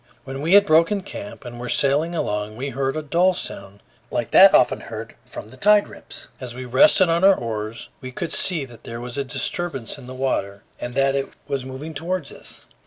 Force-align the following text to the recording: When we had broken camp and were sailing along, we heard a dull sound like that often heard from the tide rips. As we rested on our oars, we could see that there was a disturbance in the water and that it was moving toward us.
When 0.23 0.41
we 0.41 0.55
had 0.55 0.65
broken 0.65 1.03
camp 1.03 1.45
and 1.45 1.59
were 1.59 1.69
sailing 1.69 2.15
along, 2.15 2.57
we 2.57 2.69
heard 2.69 2.95
a 2.95 3.03
dull 3.03 3.35
sound 3.35 3.83
like 4.09 4.31
that 4.31 4.51
often 4.51 4.79
heard 4.79 5.13
from 5.27 5.49
the 5.49 5.57
tide 5.57 5.87
rips. 5.87 6.27
As 6.39 6.55
we 6.55 6.65
rested 6.65 7.07
on 7.07 7.23
our 7.23 7.35
oars, 7.35 7.89
we 8.01 8.11
could 8.11 8.33
see 8.33 8.65
that 8.65 8.83
there 8.83 8.99
was 8.99 9.15
a 9.19 9.23
disturbance 9.23 9.99
in 9.99 10.07
the 10.07 10.15
water 10.15 10.63
and 10.79 10.95
that 10.95 11.13
it 11.13 11.29
was 11.47 11.65
moving 11.65 11.93
toward 11.93 12.31
us. 12.31 12.65